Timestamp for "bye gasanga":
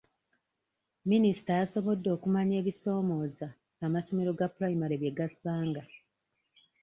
5.01-5.83